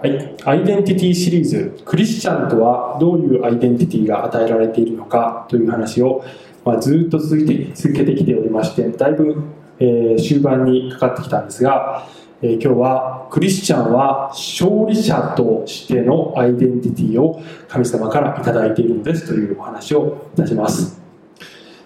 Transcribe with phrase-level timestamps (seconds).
[0.00, 5.44] はい、アイデンティティシリーズクリスチャンとはどういうアイデンティティが与えられているのか？
[5.48, 6.24] という話を、
[6.64, 9.42] まあ、ずっと続いて続けてきておりましてだいぶ、
[9.80, 12.06] えー、終盤にかかってきたんですが、
[12.42, 21.00] えー、今日はクリスチャンは勝利者としてのアイデンティティを神様から頂いているのですというお話をいたします。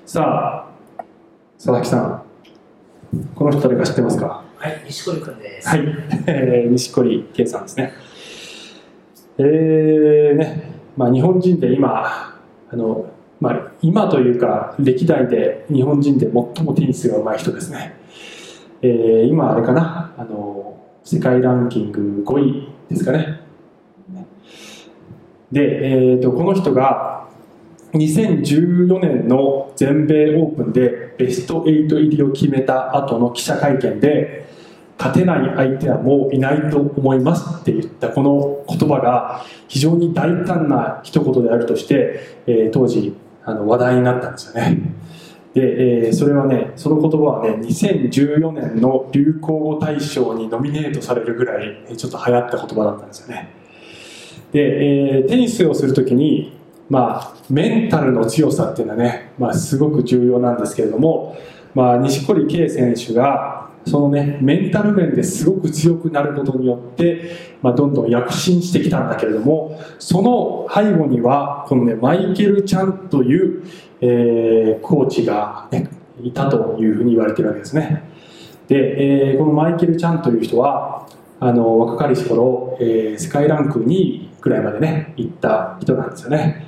[0.04, 1.04] さあ
[1.56, 2.22] 佐々木さん
[3.34, 4.44] この人誰か知ってますか？
[4.62, 5.68] はい、西堀君です。
[5.70, 5.80] はい、
[6.28, 7.92] えー、西堀圭さんですね。
[9.36, 12.38] えー、ね、まあ日本人で今、
[12.70, 17.96] あの、まあ今というか歴代で日本人で最もテニスが上手い人ですね。
[18.82, 23.40] えー、今あれかな、あの、世界ランキング5位ですかね。
[25.50, 27.26] で、えーと、とこの人が
[27.94, 34.51] 2014年の全米オープンでベスト8入りを決めた後の記者会見で
[35.02, 44.78] 勝てない相手はもういないと思いますって言ったこの言葉が非常に大胆な一言であるとして、えー、当時あの話題になったんですよね。
[45.54, 53.50] で、えー、それはねその言葉はね2014年の流行語大賞にノミネートされるぐらいちょっと流行った言葉だったんですよね。
[54.52, 56.52] で、えー、テニスをするときに
[56.88, 61.36] まあメンタルの強さっていうのはね、まあ、すごく重要なんですけれども、
[61.74, 73.64] まあ、錦織圭選手がそのねメンタル面ですごく強くなることによって、まあ、どんどん躍進してきたんだけれどもその背後にはこのねマイケル・チャンという、
[74.00, 75.88] えー、コーチが、ね、
[76.22, 78.04] いたというふうに言われてるわけですね。
[78.68, 81.08] で、えー、このマイケル・チャンという人は
[81.40, 86.66] あの若かりし頃、えー、世界ランク2位くらいまでね行った人なんですよね。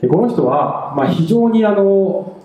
[0.00, 2.42] でこの人は、まあ、非常にあの、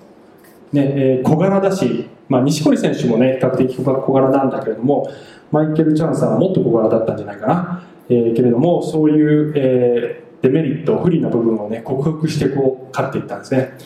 [0.72, 5.06] ねえー、小柄だしまあ、錦織選手もね比較的小柄なんだけれども
[5.52, 13.78] マイケル・チャンさんはもっと小柄だったんじゃないかな、えー、けれどもそういう、えー、デメリット不利な部分をね克服してこう勝っていったんですね。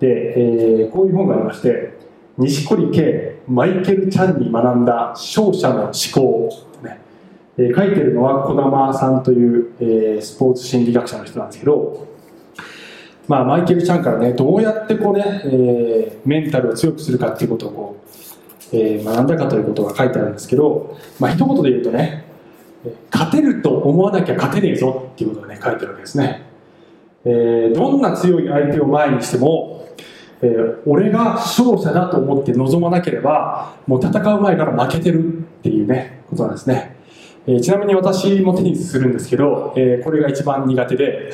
[0.00, 1.96] で、えー、こういう本がありまして
[2.38, 6.50] 錦織圭マイケル・チャンに学んだ勝者の思考、
[6.82, 6.98] ね。
[7.56, 12.11] えー、書いてるのは児玉さんという、えー、スポーツ心理学者の人なんですけど
[13.32, 17.96] まあ、マイケル・チャンからねどうやってこうね、えー、メンタルを強くするかっていうことをこ
[18.74, 22.26] う、えー、学んだかということが書いてあるんですけど、まあ一言で言うとね
[23.10, 26.42] 勝てると思わなきゃ勝てねえぞっていうことがね書いてるわけですね、
[27.24, 29.88] えー、どんな強い相手を前にしても、
[30.42, 37.00] えー、俺が勝者だと思って臨まなければもう戦う前から負けてるっていうねことなんですね。
[37.46, 41.32] えー、ちなみに私もテニスするんですけど、えー、これが一番苦手で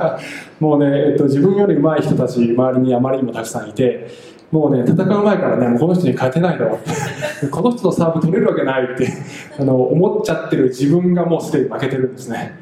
[0.58, 4.06] もうね、えーと、自分より上手い人たち周りにあまりにもたくさんいて
[4.50, 6.78] もうね戦う前からねもうこの人に勝てないだろう。
[6.78, 6.80] っ
[7.40, 9.06] てこの人とサーブ取れるわけないって
[9.60, 12.56] あの思っちゃってる自分がもうすでに負けてるんですね。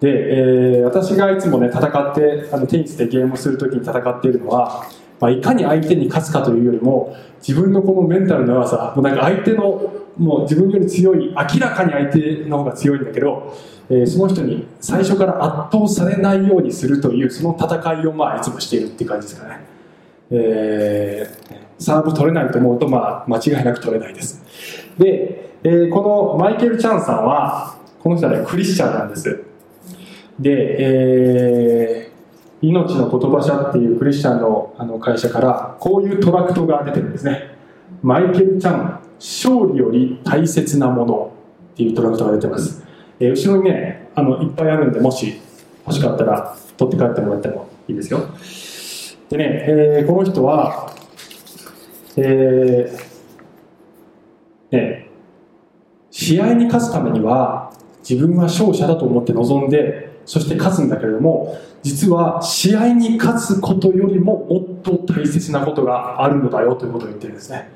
[0.00, 4.84] で、えー、私がいつもね戦ってあのテニスでゲームする時に戦っているのは
[5.20, 7.16] まあ、いかに相手に勝つかというよりも
[7.46, 13.56] 自分のこのメンタルの弱さもうなんか相手のもう自分より強い明らかに相手の方が強いんだけど、
[13.88, 19.60] えー、その人に最初から圧倒されないようにするというその戦いをまあいつもしているっていう感じですかね、
[20.30, 24.42] えー、サーブ取れないと思うとまあ間違いなく取れないです。
[24.98, 29.44] で、えー、このマイケル・チャンさんはこの人はねクリスチャンなんです。
[30.40, 32.08] で、えー
[32.60, 37.56] 命の言葉社っていうクリスチャンのあの会社からこういうトラクトが出てるんですね。
[38.02, 39.07] マイケル・チャン。
[39.18, 41.32] 勝利より大切なもの
[41.74, 42.84] っていうトラクトが出てます、
[43.20, 45.40] えー、後ろにねあのいっぱいあるんでもし
[45.86, 48.20] 欲しかったら取って帰ってもらってもいいですよ。
[49.30, 50.92] でね、えー、この人は
[52.16, 55.08] えー、ね
[56.10, 57.72] 試合に勝つためには
[58.08, 67.70] 自分は勝者だと思って臨んでそして勝つんだけれども実は試合に勝つことよりももっと大切なことがあるのだよということを言ってるんですね、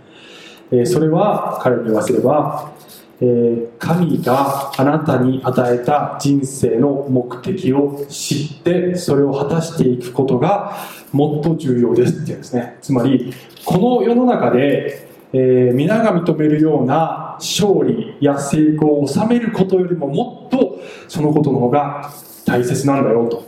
[0.72, 2.72] え、それは彼に言わせれば、
[3.20, 10.72] え、神があなたに与えた人生の目的を知ってそれを果たしていくことが
[11.12, 12.78] もっと重要ですっていうんですね。
[12.82, 13.32] つまり
[13.64, 20.78] この世の中でえー、皆が認めるような勝利や成功を収めることよりももっと
[21.08, 22.12] そのことの方が
[22.44, 23.42] 大切なんだよと、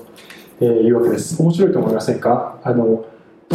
[0.62, 1.42] え、いうわけです。
[1.42, 2.58] 面白いと思いませんか？
[2.64, 3.04] あの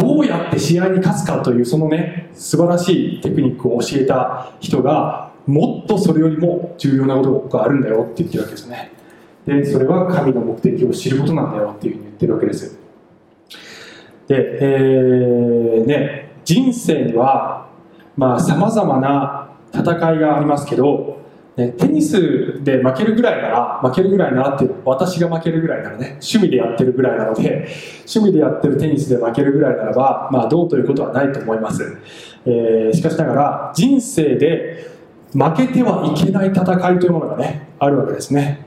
[0.00, 8.92] どうやって試合に勝つかというそのね素晴らしいテクニックを教えた人がもっとそれよりも重要なことがあるんだよって言ってるわけですね。
[9.46, 12.78] でそれは神の目的を知ることなんだよっていうふうに言ってるわけです。
[14.28, 17.68] で、えー、ね人生には
[18.16, 21.19] まあ様々な戦いがありますけど
[21.60, 27.68] ね、テニスで負けるぐらいなら負けるぐらいならっていう私が負けるぐらいならね趣味でやってるぐらいなので
[28.06, 31.98] 趣味でやってるテニスで負けるぐらいならば、まあ、どうということはないと思います、
[32.46, 34.90] えー、しかしながら人生で
[35.34, 36.62] 負けてはいけない戦
[36.92, 38.64] いというものがねあるわけですね、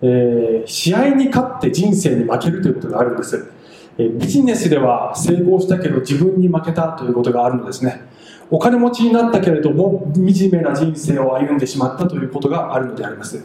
[0.00, 3.50] えー、試合に勝って人生に負けるということがあるんです、
[3.98, 8.14] えー、ビジネスでは成功したけど自分に負けたということがあるのですね。
[8.50, 13.44] お金持ちになったけれども惨めな人生を歩んでしまったということがあるのであります。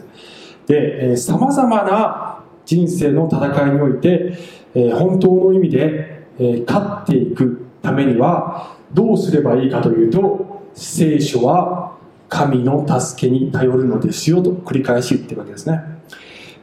[0.66, 4.38] でさまざまな人生の戦いにおいて、
[4.74, 11.96] えー、本当の意味で、えー、勝っていくためにはどうすればいいかというと聖書は
[12.28, 15.80] 神の助けに頼るのですよと繰り返し言ってるわけですね、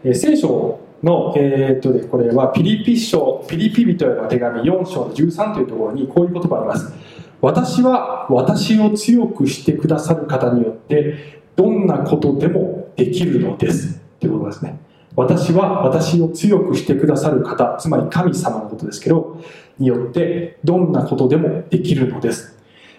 [0.04, 6.94] えー、聖書の、えー、っとね、これはピリピ書ピリピ人への手紙4章13というところにこういう言葉があります。
[7.42, 14.02] 私は私を強くしてくださる方によってどんなことでもできるのです。
[14.20, 14.80] ということですね。
[15.16, 19.42] 私は私を強くしてくださる方つまり神様のことですけど
[19.78, 22.58] によってどんなことでもできるのです。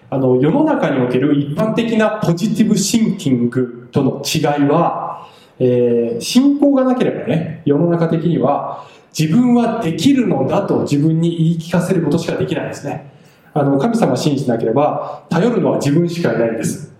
[0.09, 8.85] あの世の中における一般的なポジティブシンキングとの違いは、えー、信仰がなければね世の中的には
[9.17, 13.10] 自分はできるのだと自分に言い聞かせることしかできないんですね。
[13.53, 16.93] あの神様を信じなければ頼るのは自分しかいないんです、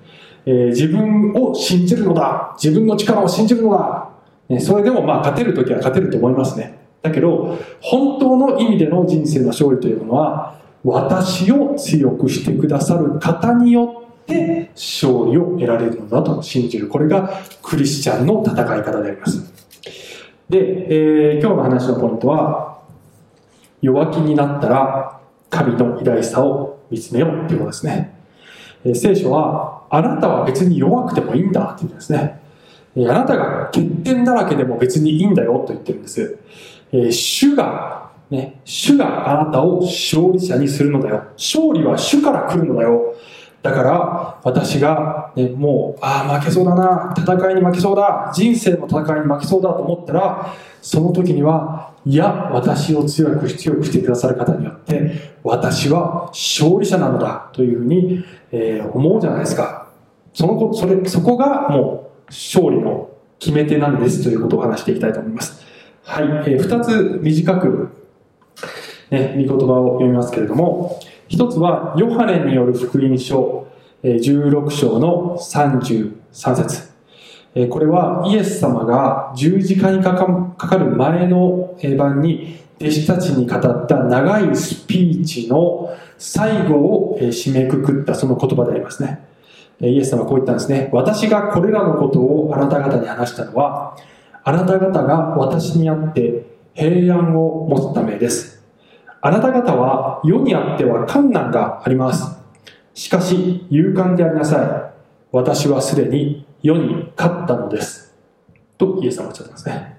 [0.46, 2.56] えー、自分を信じるのだ。
[2.62, 4.10] 自分の力を信じるのだ、
[4.50, 6.80] ね、それでもまあ勝てる時は勝てると思いますね。
[7.02, 16.88] だけど本当の意味での人生の勝利というものは私を強くしてくださる方によって勝利を得られるのだと信じる。
[16.88, 19.52] これがクリスチャンの戦い方であります。
[20.50, 22.82] で、えー、今日の話のポイントは
[23.82, 25.21] 弱気になったら
[25.52, 28.16] 神の偉大さを見つめようということですね。
[28.96, 32.42] 聖書は、あなたは別に弱くてもいいんだって言うんですね。
[32.98, 36.40] あなたが欠点だらけでも別にいいんだよと言ってるんです。
[37.12, 41.24] 主が、ね、主があなたを勝利者にするのだよ。
[41.38, 43.14] 勝利は主から来るのだよ。
[43.62, 59.88] だから私が、ね、もうああ負けそうだな戦いに負けそうだ人生の戦いに負けそうだと思ったらその時にはいや私を強く強くしてくださる方によって私は勝利者なのだというふうに、え、思うじゃないですか。
[60.34, 65.64] そのこそれそこがもう勝利の決め手なんですということを話していきたいと思います。
[66.04, 67.90] はい、えー、2つ短く、
[69.10, 73.68] ね、見言葉を読みますけれども一つはヨハネによる福音書
[74.04, 76.91] 16章の33節。
[77.70, 89.28] これはイエス様が十字架にかかる前の晩に弟子たちに語った長いスピーチの最後を締めくくったその言葉でありますね
[89.82, 93.98] イエス様はこう言ったんですね私がこれらのことをあなた方に話したのは
[94.44, 98.62] あなた方が私にあって平安を持つためです
[99.24, 102.26] あなた方は世にあっては困難があります。
[102.96, 105.02] しかし、勇敢でありなさい。
[105.32, 108.16] 私はすでに世に勝ったのです。
[108.78, 109.98] とイエス様はおっしゃってますね。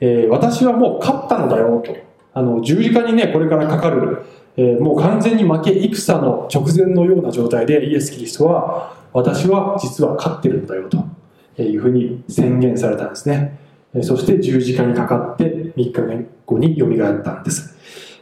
[0.00, 1.96] えー、私はもう勝ったのだよ、と。
[2.34, 4.22] あの、十字架にね、これからかかる、
[4.56, 13.58] えー、もう完全に負け戦の直前のような状態でイエス・キリストは、私は実は勝ってるんだよ、というふうに宣言されたんですね。
[14.02, 17.76] そして十字架にかかって3日後によみがえったんです。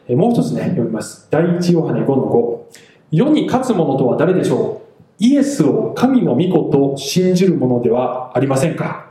[0.08, 1.26] もう一つね、読みます。
[1.30, 2.78] 第一ヨハネ5の5。
[3.10, 4.85] 世に勝つ者とは誰でしょう？
[5.18, 9.10] イエスを神の御子と信じる者ではありませんか？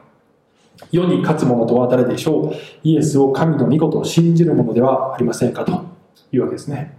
[0.92, 2.56] 世に勝つ者とは誰でしょう？
[2.84, 5.66] イエスを神の御子と信じる者ではありませんか？
[5.66, 5.86] と
[6.32, 6.98] いうわけですね。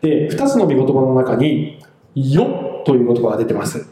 [0.00, 1.78] で、二つの御言葉の中に、
[2.14, 3.88] 世という言葉が出てます。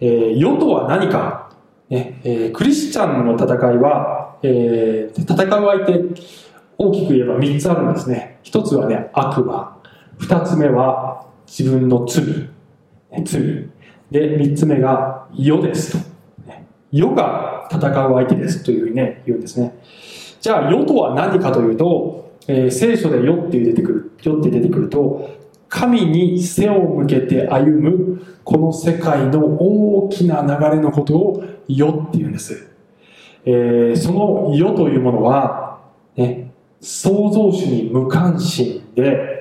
[0.00, 1.50] えー、世とは何か、
[1.90, 6.02] ねえー、クリスチャンの戦いは、えー、戦う相手、
[6.78, 8.40] 大きく言えば3つあるんですね。
[8.44, 9.78] 1つはね、悪魔。
[10.18, 12.24] 2つ目は自分の罪。
[13.24, 13.68] 罪。
[14.10, 16.14] で、3つ目が世ですと。
[16.92, 19.76] 世が戦う相手ですというふうにね、言うんですね。
[20.40, 25.30] じゃあ、世とは何かというと、えー、聖書で世って出てくる、世って出てくると、
[25.68, 32.70] 神に背を向けて歩むこの世界の大きな流れのことを世って言うんです。
[33.44, 35.80] えー、その世というものは、
[36.16, 39.33] ね、創造主に無関心で、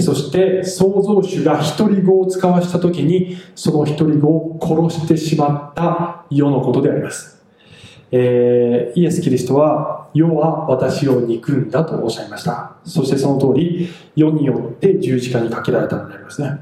[0.00, 7.42] そして創造主が独り子を使わした時に、その独り子を殺してしまった世のことであります。
[8.10, 12.76] えー、イエス・キリストは、世は私を憎んだとおっしゃいました。
[12.84, 16.58] そしてその通り、世によって十字架にかけられたのでありますね。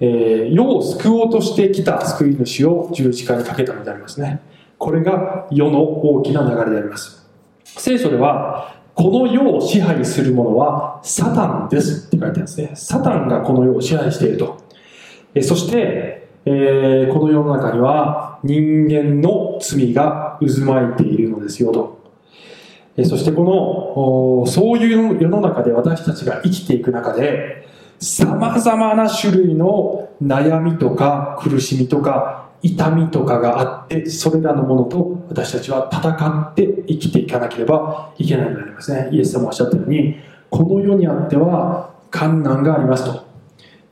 [0.00, 4.40] えー、世を救おうとしてきた救い主を十字架にかけたのでありますね。
[4.80, 7.28] これが世の大きな流れであります
[7.64, 12.70] 聖書ではこの世を支配する者はサタンです書いてあるんですね。
[12.74, 14.58] サタンがこの世を支配していると。
[15.34, 22.00] えそして、えーこの世の中には人間の罪が渦巻いているのですよと。
[22.96, 36.10] えそしてこのそういう世の中で私たちが生きていく中でさまざまな種類の悩みとか苦しみとか痛みとかがあってそれらのものと私たちは戦
[36.50, 39.08] って生きていかなければいけないのでありますね。
[39.12, 40.16] イエス様おっしゃったように
[40.50, 43.24] この世にあっては困難がありますと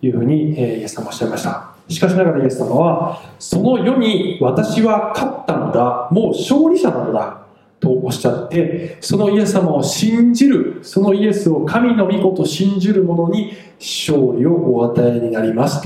[0.02, 1.70] いうふうに、えイエス様おっしゃいました。
[1.88, 7.46] しかしながらイエス様はその世に私は勝ったのだもう勝利者なのだ
[7.80, 15.80] とおっしゃってそのイエス様を信じるそのイエスを神の御子と信じる者に勝利をお与えになります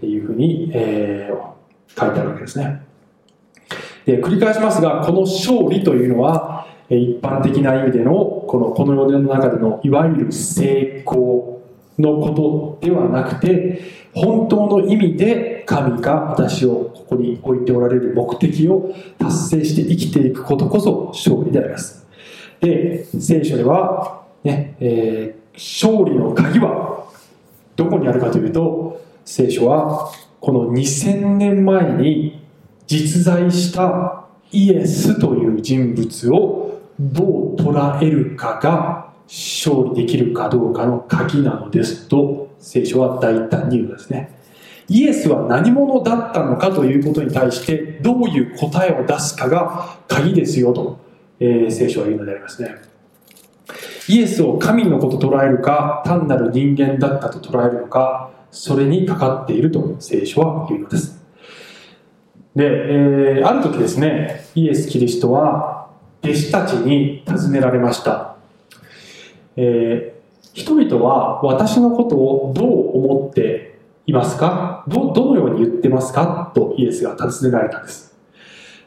[0.00, 1.60] というふうに、えー
[1.98, 2.82] 書いてあるわけですね。
[4.06, 11.62] で繰り返しますがこの勝利というのは一般的な意味でのこのこの世の中でのいわゆる成功
[11.98, 13.80] のことではなくて
[14.14, 22.06] 本当の意味で神が私をここに置いておられる目的を達成して生きていくことこそ勝利であります。
[22.60, 27.06] で聖書では、ねえー勝利の鍵は
[27.76, 32.42] どこにあるかというと聖書はこの2000年前に
[32.86, 36.59] 実在したイエスという人物を
[37.00, 44.38] どう捉えるかが勝利できるかどうかの鍵なのですと聖書は大胆に言うんですね。
[44.88, 50.98] イエスは何者だったのかということに対してどういう答えを出すかが鍵ですよと、
[51.38, 52.74] えー聖書は言うのでありますね。
[54.08, 61.24] イエスを神のこと捉えるか単なる人間だったと捉えるのかそれにかかっていると聖書は言うのです。
[62.56, 65.79] で、えーある時ですねイエス・キリストは
[66.22, 68.36] 弟子たちに尋ねられました、
[69.56, 70.20] えー
[70.52, 74.84] 人々は私のことをどう思っていますか？
[74.88, 76.50] どどのように言ってますか？
[76.56, 78.16] とイエスが尋ねられたんです。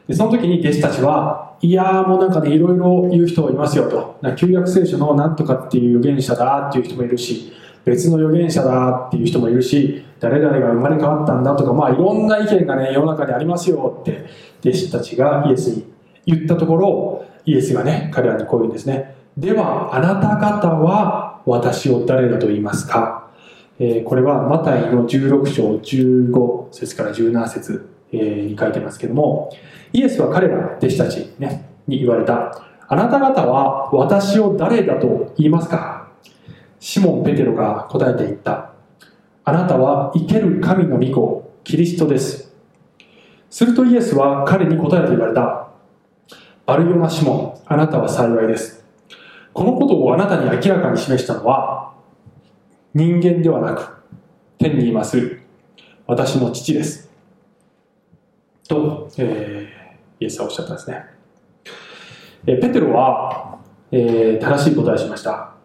[0.05, 4.19] でその時に弟子たちはいやーもうなんかねいろいろ言う人いますよと。
[4.35, 7.53] 旧約聖書のなんとかっていう預言者だっていう人もいるし
[7.85, 14.25] 別の預言者だっていう人もいるし誰々が生まれ変わったんだとかまあいろんな意見がね世の中にありますよって
[14.59, 15.85] 弟子たちがイエスに
[16.25, 19.15] 言ったところイエスがね彼らにこう言うんですね。
[19.37, 23.29] ではあなた方は私を誰だと言いますか、
[23.79, 29.49] えーこれはマタイの16章15節から17節、えーに書いてますけども
[29.91, 32.65] イエスは彼ら弟子たち、ね、に言われた。
[32.87, 36.07] あなた方は私を誰だと言いますか？
[36.79, 38.71] シモン・ペテロが答えて言った。
[39.45, 42.53] あなたは生ける神の御子キリストです。
[43.49, 45.69] するとイエスは彼に答えて言われた。
[46.65, 48.85] バルヨナ・シモンあなたは幸いです。
[49.53, 51.93] このことをあなたに明らかに示したのは
[52.93, 54.03] 人間ではなく
[54.57, 55.39] 天にいます
[56.07, 57.11] 私の父です。
[58.67, 59.83] と、えー
[60.19, 61.03] イエスはおっしゃったんですね、
[62.45, 63.59] えペテロは、
[63.91, 65.55] えー正しい答えしました。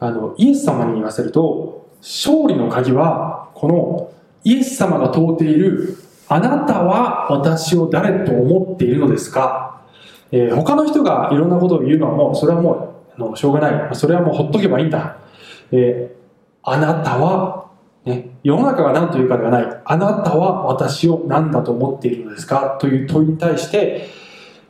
[0.00, 5.96] あのイエス様に言わせると勝利の鍵はこのイエス様が問うている
[6.28, 9.69] あなたは私を誰と思っているのですか、
[10.32, 12.72] えー他の人がいろんなことを言うのはもうそれはも
[13.16, 13.94] うあのしょうがない。
[13.94, 15.18] それはもうほっとけばいいんだ、
[15.72, 16.20] えー
[16.62, 17.70] あなたは、
[18.04, 19.80] ね、世の中が何というかではない。
[19.84, 22.76] あなたは私を何だと思っているのですか？
[22.78, 24.08] という問いに対して、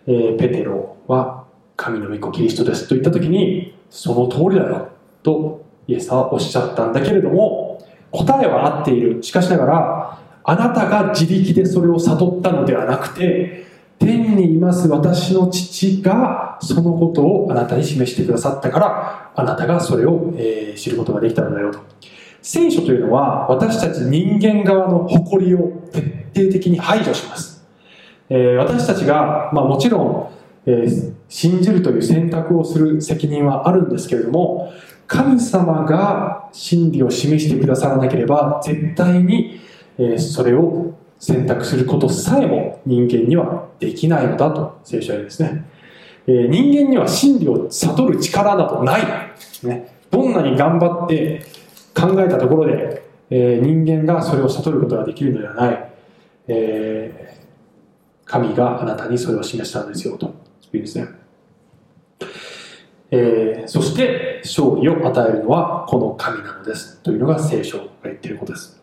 [0.07, 1.45] えーペテロは
[1.77, 2.89] 神の御子キリストです。
[2.89, 4.89] と言った時にその通りだよ。
[5.23, 9.23] とイエスはおっしゃったんだけれども答えは合っている。
[9.23, 13.67] しかしながらあなたが自力でそれを悟ったのではなくて
[14.01, 21.79] 天にいます私の父がそのことをあなたに示してくださったからあなたがそれを、え知ることができたのだよと。
[22.43, 26.01] 聖書というのは私たち人間側の誇りを徹
[26.35, 27.63] 底的に排除します、
[28.31, 30.31] え私たちが、まあ、もちろん、
[30.67, 30.87] え
[31.29, 34.73] 信じるという選択をする責任はあるんですけれども
[35.07, 39.61] 神様が真理を示してくださらなければ絶対に、
[39.99, 45.65] えそれを選択することさえも人間にはできないのだと聖書は言うんですね、
[46.27, 49.03] えー人間には真理を悟る力などない、
[49.63, 51.45] ね、どんなに頑張って
[51.95, 55.93] 考えたところで、えー人間がそれを悟ることができるのではない、
[56.49, 57.41] えー
[58.25, 60.27] 神があなたにそれを示したんですよと
[60.73, 61.09] いうんですね、
[63.11, 68.80] えーそして勝利を与えるのはこの神なのですというのが聖書が言っていることです。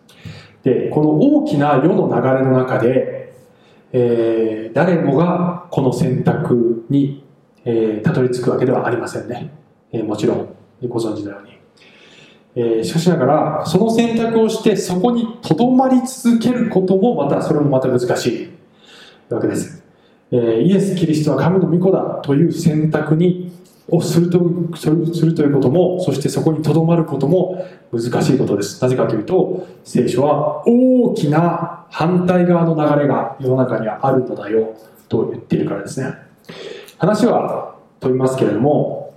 [0.63, 3.33] でこの大きな世の流れの中で、
[3.91, 7.23] えー、誰もがこの選択に、
[7.63, 9.51] えー、たどり着くわけではありませんね、
[9.91, 10.55] えー、もちろん
[10.87, 18.27] ご存知のように、え、しかしながらその選択をしてそこにとどまり続けることもまたそれもまた難し
[19.29, 19.83] いわけです、
[20.31, 23.51] え、イエス・キリストは神の御子だという選択に
[23.89, 24.39] をすると
[24.75, 24.89] す
[25.25, 34.75] るということもそしてそこにとどまることも難しいことですなぜかというと聖書は大きな反対側の流れが世の中にはあるのだよ
[35.07, 36.13] と言っているからですね
[36.97, 39.13] 話は飛びますけれども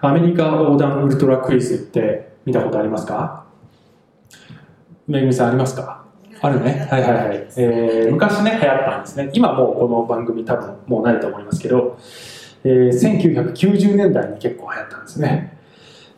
[0.00, 3.46] アメリカ横断ウルトラクイズって見たことありますか？
[5.06, 6.04] めぐみさんありますか？
[6.42, 6.86] あるね。
[6.90, 7.48] はいはいはい。
[7.56, 9.30] えー、昔ね、流行ったんですね。
[9.32, 11.98] 今もうこの番組多分もうないと思いますけど、
[12.64, 15.58] えー、1990年代に結構流行ったんですね。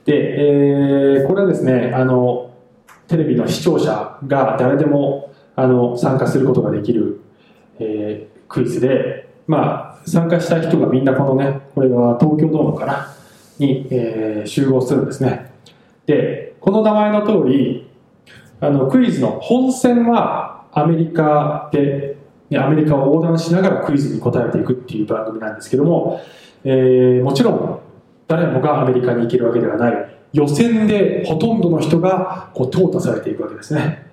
[0.04, 2.54] で、えー、これはですね、あの、
[3.08, 7.20] テレビの視聴者が誰でもあの参加することができる、
[7.78, 13.14] えー、クイズで、まあ、参加した人がみんなこのね、これは東京ドームかな、
[13.58, 15.52] に、えー、集合するんですね。
[16.06, 17.88] で、この名前の通り、
[18.60, 22.15] あの、クイズの本戦はアメリカで
[22.54, 26.20] アメリカを横断しながらクイズに答えていくっていう番組なんですけども、
[26.64, 27.80] えー、もちろん
[28.28, 29.92] 誰もがアメリカに行けるわけではない
[30.32, 34.06] 予選でほとんどの人がこう淘汰されていくわけですね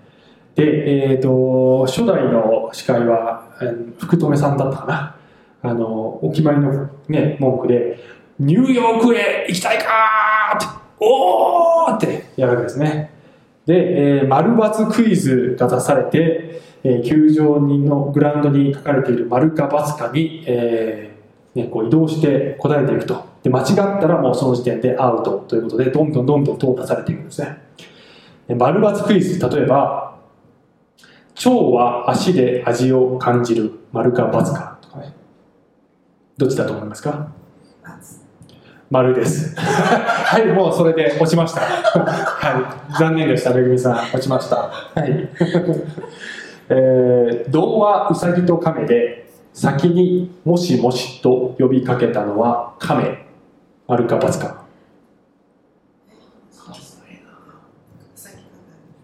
[0.55, 5.15] で、えーと、初代の司会はえ福留さんだったかな
[5.61, 7.99] あのお決まりの、ね、文句で
[8.39, 9.85] 「ニューヨークへ行きたいか!」
[10.57, 10.65] って
[10.99, 13.11] 「おー!」ってやるわけですね
[13.65, 27.57] で、えー、丸抜クイズが出されてえー、球場にのグラウンドに書かれている丸か×かに、えーね、こう移動して答えていくとで間違ったらもうその時点でアウトということでどんどんどんどん淘汰されていくんですね
[28.47, 30.17] で丸×クイズ例えば
[31.35, 35.13] 腸は足で味を感じる丸か×かとかね
[36.37, 37.31] どっちだと思いますか
[38.89, 39.55] 丸です。
[39.57, 41.61] はい、もうそれで落ちました。
[41.61, 43.95] はい、残念でした、めぐみさん。
[44.13, 44.55] 落ちました。
[44.57, 45.29] はい。
[46.69, 53.23] えー、童話うさぎと亀で先にもしもしと呼びかけたのは亀。
[53.85, 54.63] あるか×か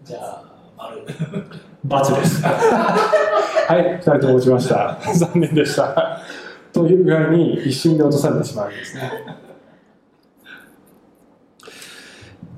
[0.02, 0.44] じゃあ
[0.76, 2.42] 丸×です。
[2.42, 4.98] はい2人とも落ちました。
[5.14, 6.20] 残念でした。
[6.72, 9.12] という具合に一瞬で落とされてしまうんですね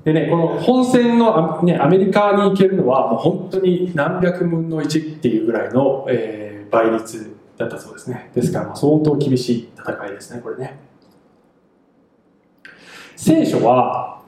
[0.03, 8.29] でね、この本戦の、ね、アメリカに行けるのはもう本当に何百分の1っていうぐらいの、えー、倍率だったそうですね。
[8.35, 10.77] ですからまあ相当厳しい戦いですね、これね。
[13.15, 14.21] 聖書は、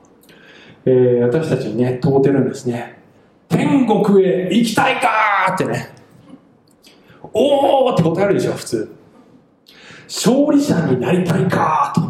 [0.86, 3.00] えー、私たちにね、問うてるんですね。
[3.50, 5.90] 天国へ行きたいかってね。
[7.34, 8.96] おーって答えるでしょ、普通。
[10.08, 12.02] 勝利者になりたいかと。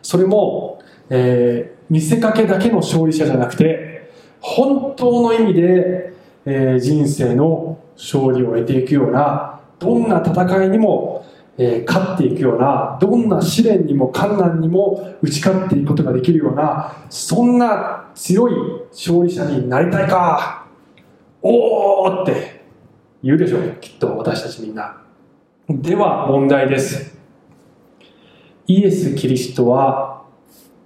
[0.00, 6.12] それも、えー見せかけだけの勝利者じゃなくて本当の意味で、
[6.44, 11.26] えー、人生の勝利を得ていくようなどんな戦いにも、
[11.58, 18.52] えー、勝っていくようなどんな試練にも困難にも打ち勝っていくことができるようなそんな強い
[18.90, 20.66] 勝利者になりたいか
[21.42, 22.62] おおって
[23.22, 25.02] 言うでしょうきっと私たちみんな。
[25.68, 27.16] では問題です。
[28.68, 30.24] イエス・キリストは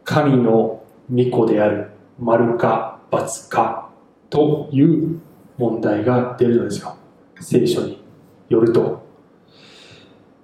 [0.04, 0.79] 神の
[1.10, 3.90] 巫女である丸か×か
[4.30, 5.20] という
[5.58, 6.96] 問題が出るのですよ。
[7.40, 8.02] 聖書に
[8.48, 9.04] よると。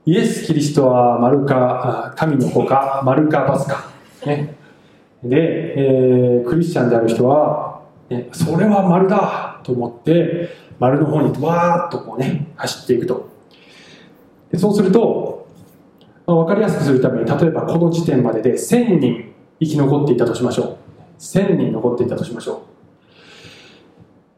[0.05, 3.91] イエス・キリストは丸か神の子か丸か×か、
[4.25, 4.55] ね、
[5.23, 13.29] で、えー、クリスチャンである人は、ね、それは丸だと思って丸の方にわーっとこうね走っていくと。
[14.51, 15.49] でそうすると、
[16.27, 20.77] まあ、分かりやすくするために例えばこの時点までで1000人生き残っていたとしましょう。
[21.19, 22.67] 1000人残っていたとしましょ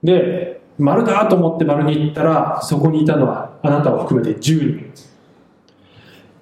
[0.03, 0.07] う。
[0.07, 5.09] で丸だと思って丸に行ったらそこにいたのはあなたを含めて10人。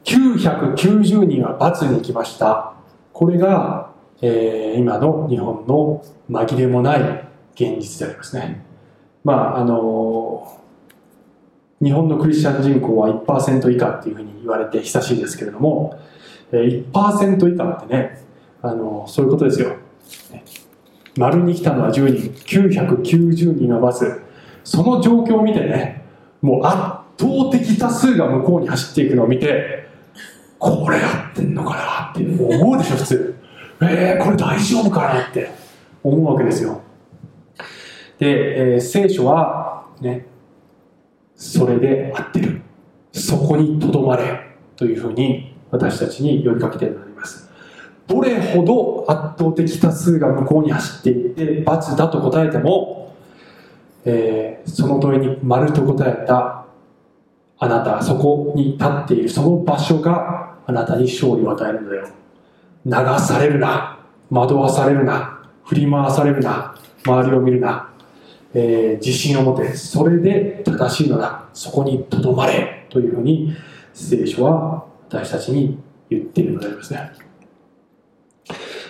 [0.05, 2.75] 990人は罰に行きました。
[3.13, 7.01] これが、えー、今の日本の紛れもない
[7.55, 8.65] 現実でありますね。
[9.25, 10.61] まああの
[11.83, 15.99] 日本のクリスチャン人口は1%以下っていうふうに言われて久しいですけれども
[16.53, 18.26] 1%以下ってね
[18.63, 19.77] あのそういうことですよ。
[21.17, 22.31] 丸に来たのは10人。
[22.61, 24.21] 990人のバス。
[24.65, 26.03] その状況を見てね
[26.43, 26.77] もう圧
[27.19, 29.89] 倒的多数が向こうに走っていくのを見て
[30.59, 33.37] これやってんのかなって思うでしょ普通。
[33.83, 35.51] えー、これ大丈夫かなって
[36.03, 36.83] 思うわけですよ。
[38.19, 40.27] で、えー、聖書はね
[41.37, 42.63] それで合ってる。
[43.13, 44.47] そこにとどまれ。
[44.77, 47.06] というふうに私たちに呼びかけてる。
[48.07, 53.15] どれほど圧倒的多数が向こうに走っていって罰だと答えても、
[54.05, 56.67] えー、その問いに丸と答えた
[57.59, 59.29] あなたそこに立っている。
[59.29, 62.09] その場所があなたに勝利を与えるのだよ。
[62.85, 63.99] 流されるな。
[64.31, 65.49] 惑わされるな。
[65.65, 66.75] 振り回されるな。
[67.05, 67.93] 周りを見るな、
[68.53, 69.75] えー、自信を持て。
[69.77, 71.45] それで正しいのだ。
[71.55, 72.87] そこにとどまれ。
[72.91, 73.55] というふうに
[73.93, 75.79] 聖書は私たちに
[76.11, 77.13] 言っているのでありますね。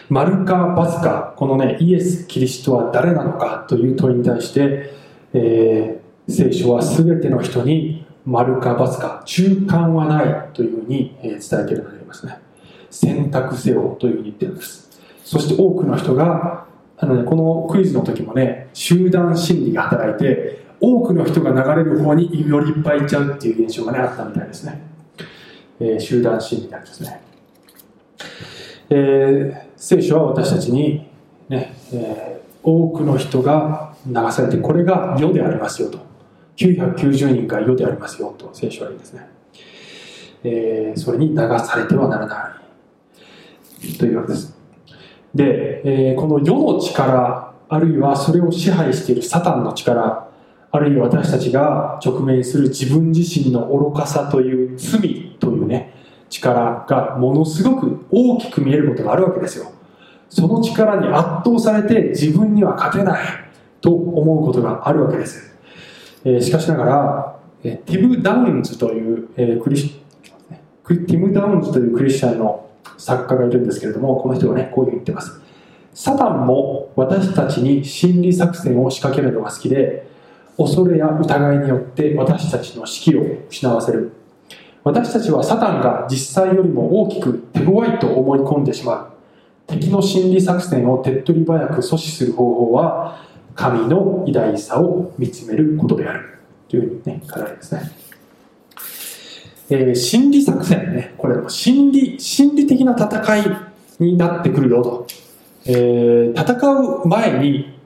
[0.09, 4.95] マルカ・バズカこのねイエス・キリストは誰なのかという問いに対して、
[5.33, 12.39] えー、聖書は全ての人にマルカ・バズカ中間はないというふうに伝えているのでありますね。
[12.91, 14.91] 選択せよというふうに言っているんです。
[15.25, 16.67] そして多くの人が
[16.99, 24.83] あの、ね、このクイズの時もね集団心理が働いて多くの人が流れる方によりいっぱい行っちゃうっていう現象がねあったみたいですね、
[25.81, 27.21] えー、集団心理なんですね、
[28.91, 31.09] えー、聖書は私たちに
[31.49, 36.01] ね、えー、多くの人が流されてこれが世でありますよと。
[36.57, 39.29] 990人が世でありますよと聖書は言うんですね、
[40.43, 42.61] えー、それに流されてはならな
[43.85, 44.57] いというわけです。
[45.33, 50.27] で、えー、この世の力あるいはそれを支配しているサタンの力
[50.73, 55.95] あるいは私たちが直面する自分自身の愚かさという罪というね
[56.29, 59.76] 力がものすごく大きく見えることがあるわけですよ。
[60.29, 63.47] その力に圧倒されて自分には勝てない。
[63.87, 65.57] と思うことがあるわけです、
[66.25, 75.41] えー、しかしながら、えティム・ダウンズという、えー、クリスティム・ダウンズというクリスチャンの作家がいるんですけれどもこの人がねこういうふうに言ってます。
[75.95, 80.07] サタンも私たちに心理作戦を仕掛けるのが好きで
[80.59, 84.13] 恐れや疑いによって私たちの士気を失わせる。
[84.83, 89.16] 私たちはサタンが実際よりも大きく手強いと思い込んでしまう。
[89.67, 93.25] 敵の心理作戦を手っ取り早く阻止する方法は
[93.55, 98.07] 神の偉大さを見つめることであるというふうにね書かれですね
[99.69, 103.43] えー、心理作戦ね、これ心理、心理的な戦い
[103.99, 105.07] になってくるよと。
[105.65, 107.77] えー、戦う前に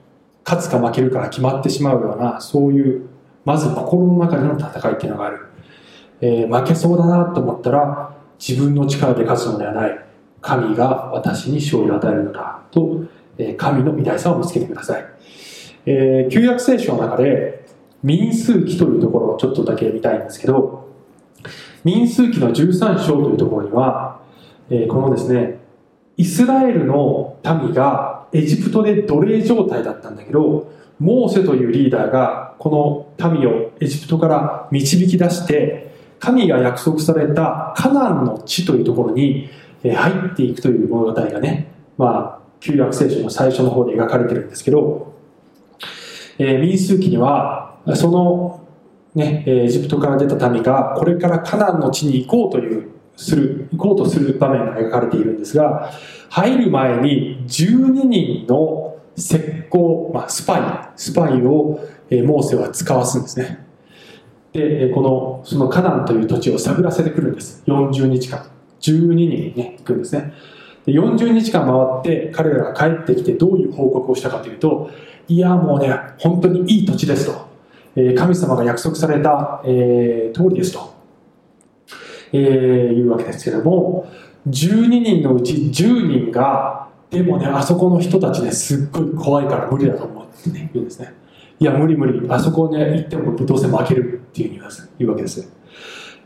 [0.45, 3.09] 勝つか負けるかが決まってしまうような、そういう、
[3.47, 5.47] まず心の中での戦いっていうのがある。
[6.21, 10.10] えー、負けそうだなと思ったら、自分の力で勝つのではない。
[10.41, 12.63] 神が私に勝利を与えるのだ。
[12.71, 13.05] と、
[13.39, 15.05] え、神の偉大さを見つけてください。
[15.87, 17.65] えー、旧約聖書の中で、
[18.03, 20.89] 民数記というところをちょっとだけ見たいんですけど、
[21.85, 24.21] 民数記の13章というところには、
[24.71, 25.59] えー、このですね、
[26.17, 39.49] イスラエルの民がエジプトで奴隷状態だったんだけど、モーセというリーダーがこの民をエジプトから導き出して、神が約束されたカナンの地というところに
[39.83, 45.15] 入っていくという物語がね、まあ、旧約聖書の最初の方で描かれてるんですけど、
[46.39, 48.61] えー、民数記には、その
[49.15, 55.93] ね、エジプトから出た民がこれからカナンの地に行こうというする行こうとする場面が描かれているんですが
[56.31, 59.37] 入る前に12人の石
[59.71, 63.67] 膏、まあ、スパイスパイを、えモーセは使わすんですね。
[64.53, 67.63] でこのそのカナンという土地を探らせてくるんです。
[67.67, 68.51] 40日間。
[68.81, 70.33] 12人ね行くんですね。
[70.87, 74.91] で40日間回って彼らが帰ってきてどういう報告をしたかというと
[75.29, 77.51] いやもうね本当にいい土地ですと。
[77.97, 80.95] え神様が約束された、えー、通りですと、
[82.33, 82.41] えー、
[82.93, 84.09] いうわけですけども
[84.49, 91.13] 12人のうち10人がでもねあそこの人たちねすっごい怖いから無理だと思うってね言うんですね。
[91.59, 95.53] いや無理無理あそこね行ってもどうせ負けるっていうふうに言うわけです。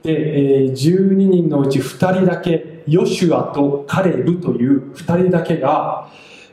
[0.04, 6.08] で、え、12人のうち2人だけヨシュアとカレブという2人だけが、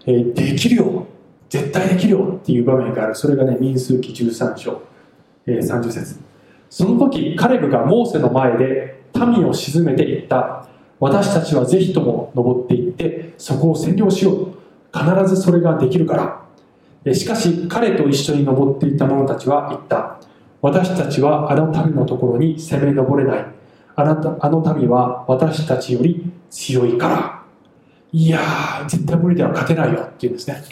[0.05, 1.05] え、できるよ
[1.49, 3.15] 絶対できるよっていう場面がある。
[3.15, 4.81] それがね民数記13章
[5.45, 6.15] え30節。
[6.69, 10.65] その時カレブがモーセの前で民を鎮めていった。
[11.01, 14.47] 私たちはぜひとも登っていってそこを占領しよう。
[14.97, 16.41] 必ずそれができるか
[17.05, 17.13] ら。
[17.13, 20.21] しかし彼と一緒に登っていた者たちは言った。
[20.61, 23.45] 私たちはあの民のところに攻め登れない。
[23.95, 27.41] あなたあの民は私たちより強いから。
[28.13, 30.63] いやー絶対無理では勝てないよっていうんですね。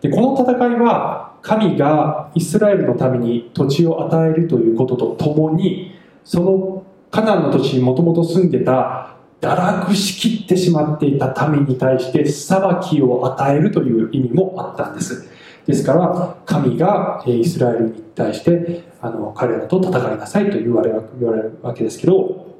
[0.00, 15.28] でこの戦いは神がイスラエルのために土地を与えるということとともにそのカナンの土地にもともと住んでた堕落しきってしまっていた民に対して裁きを与えるという意味もあったんです。
[15.66, 22.56] ですから神がイスラエルに対してあの彼らと戦いなさいと言われるわけですけど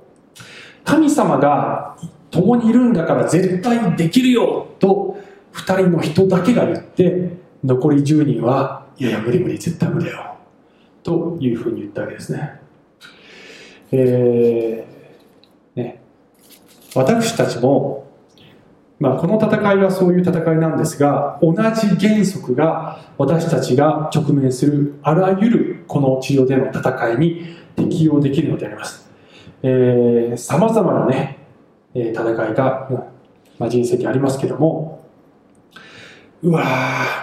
[0.85, 1.97] 神様が
[2.31, 5.19] 共にいるんだから絶対できるよと
[5.53, 7.31] 2人の人だけが言って
[7.64, 10.37] 残り10人はいやいや無理無理絶対無理だよ
[11.03, 12.61] というふうに言ったわけですね。
[13.92, 16.03] えー、ね
[16.95, 18.06] 私たちも、
[18.98, 21.59] まあ、この戦いはそういう戦いなんですが同じ
[22.09, 29.06] 原則が私たちが直面するあらゆるこの地上での戦いに適用できるのであります。
[30.37, 31.38] さまざまなね
[31.94, 32.88] 戦いが、
[33.59, 35.04] まあ、人生にありますけども
[36.42, 36.64] うわ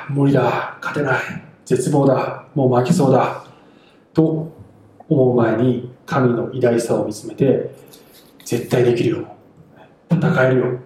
[0.09, 1.21] ー無理だ勝てない
[1.65, 3.45] 絶望だもう負けそうだ
[4.13, 4.51] と
[5.07, 7.73] 思う前に神の偉大さを見つめて
[8.43, 9.27] 絶対できるよ
[10.11, 10.79] 戦えるよ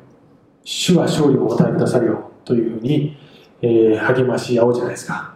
[0.70, 3.18] 主は勝利をお与えくださるよというふうに、
[3.62, 5.34] えー、励まし合おうじゃないですか。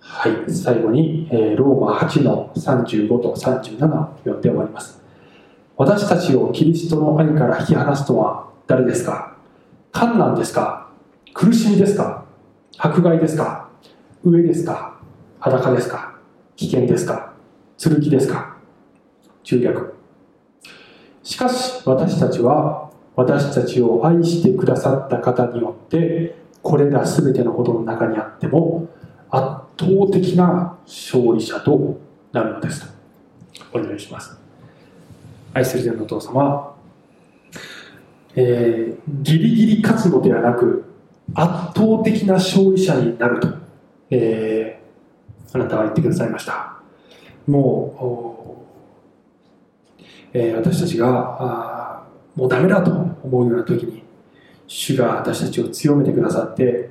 [0.00, 0.50] はい。
[0.50, 5.02] 最後に、えー、ローマ8の35と37を読んで終わります。
[5.76, 9.36] 私たちをキリストの愛から引き離すとは誰ですか？
[9.92, 10.88] 困難ですか？
[11.34, 12.24] 苦しみですか？
[12.78, 13.68] 迫害ですか？
[14.24, 14.98] 上ですか？
[15.38, 16.18] 裸ですか？
[16.56, 17.34] 危険ですか？
[17.78, 18.56] 剣ですか？
[19.42, 19.94] 中略
[21.22, 22.85] しかし私たちは
[23.16, 28.88] 私たちを愛してくださった方によってこれら全てのことの中にあっても
[29.30, 29.46] 圧
[29.78, 31.98] 倒的な勝利者と
[32.32, 32.94] なるのです。
[33.72, 34.38] お願いします。
[35.54, 36.74] 愛する天のお父様、
[38.34, 40.84] えー、ギリギリ勝つのではなく
[41.34, 43.48] 圧倒的な勝利者になると、
[44.10, 46.76] えー、あなたは言ってくださいました。
[47.46, 48.60] も
[49.98, 50.02] う、
[50.34, 51.08] えー、私たちが
[51.40, 51.85] あ
[52.36, 54.04] もうダメだと思うような時に
[54.68, 56.90] 主が私たちを強めてくださって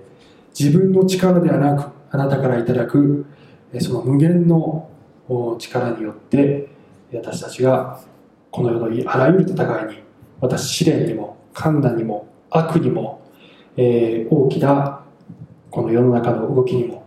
[0.58, 3.26] 自分の力ではなくあなたからいただく
[3.80, 4.90] その無限の
[5.60, 6.68] 力によって
[7.14, 8.02] 私たちが
[8.52, 10.00] この世のあらゆる戦いに
[10.42, 13.22] 私試練にも困難にも悪にも、
[13.78, 15.04] えー、大きな
[15.70, 17.06] この世の中の動きにも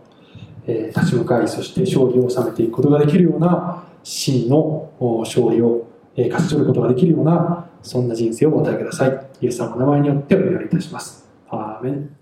[0.69, 4.91] え立ち向かいそして勝利を収めていくことができるような真の
[5.25, 5.87] 勝利を、
[6.25, 9.29] え勝ち取ることができるようなそんな人生をお与えください。
[9.41, 11.29] イエス様の名前によってお祈りいたします。
[11.49, 12.18] アーメン。